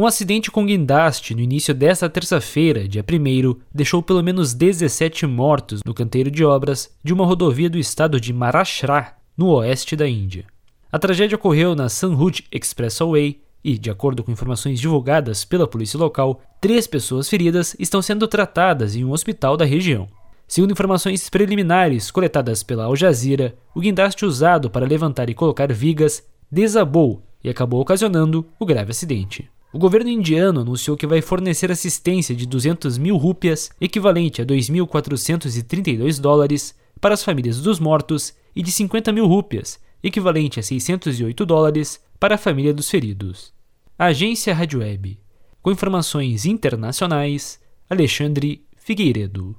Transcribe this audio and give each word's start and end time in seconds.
Um 0.00 0.06
acidente 0.06 0.50
com 0.50 0.64
guindaste 0.64 1.34
no 1.34 1.42
início 1.42 1.74
desta 1.74 2.08
terça-feira, 2.08 2.88
dia 2.88 3.04
1, 3.06 3.54
deixou 3.70 4.02
pelo 4.02 4.22
menos 4.22 4.54
17 4.54 5.26
mortos 5.26 5.82
no 5.84 5.92
canteiro 5.92 6.30
de 6.30 6.42
obras 6.42 6.90
de 7.04 7.12
uma 7.12 7.26
rodovia 7.26 7.68
do 7.68 7.76
estado 7.76 8.18
de 8.18 8.32
Maharashtra, 8.32 9.14
no 9.36 9.48
oeste 9.48 9.94
da 9.94 10.08
Índia. 10.08 10.46
A 10.90 10.98
tragédia 10.98 11.36
ocorreu 11.36 11.74
na 11.74 11.90
Sanhud 11.90 12.46
Expressway 12.50 13.42
e, 13.62 13.76
de 13.76 13.90
acordo 13.90 14.24
com 14.24 14.32
informações 14.32 14.80
divulgadas 14.80 15.44
pela 15.44 15.68
polícia 15.68 15.98
local, 15.98 16.40
três 16.62 16.86
pessoas 16.86 17.28
feridas 17.28 17.76
estão 17.78 18.00
sendo 18.00 18.26
tratadas 18.26 18.96
em 18.96 19.04
um 19.04 19.12
hospital 19.12 19.54
da 19.54 19.66
região. 19.66 20.08
Segundo 20.48 20.72
informações 20.72 21.28
preliminares 21.28 22.10
coletadas 22.10 22.62
pela 22.62 22.84
Al 22.84 22.96
Jazeera, 22.96 23.54
o 23.74 23.80
guindaste 23.80 24.24
usado 24.24 24.70
para 24.70 24.86
levantar 24.86 25.28
e 25.28 25.34
colocar 25.34 25.70
vigas 25.70 26.26
desabou 26.50 27.22
e 27.44 27.50
acabou 27.50 27.82
ocasionando 27.82 28.46
o 28.58 28.64
grave 28.64 28.92
acidente. 28.92 29.50
O 29.72 29.78
governo 29.78 30.10
indiano 30.10 30.62
anunciou 30.62 30.96
que 30.96 31.06
vai 31.06 31.22
fornecer 31.22 31.70
assistência 31.70 32.34
de 32.34 32.44
200 32.44 32.98
mil 32.98 33.16
rúpias, 33.16 33.70
equivalente 33.80 34.42
a 34.42 34.44
2.432 34.44 36.20
dólares, 36.20 36.74
para 37.00 37.14
as 37.14 37.22
famílias 37.22 37.60
dos 37.60 37.78
mortos 37.78 38.34
e 38.54 38.62
de 38.62 38.72
50 38.72 39.12
mil 39.12 39.26
rúpias, 39.26 39.78
equivalente 40.02 40.58
a 40.58 40.62
608 40.62 41.46
dólares, 41.46 42.02
para 42.18 42.34
a 42.34 42.38
família 42.38 42.74
dos 42.74 42.90
feridos. 42.90 43.52
Agência 43.96 44.52
Rádio 44.52 44.80
Web. 44.80 45.18
Com 45.62 45.70
informações 45.70 46.44
internacionais, 46.46 47.60
Alexandre 47.88 48.64
Figueiredo. 48.76 49.54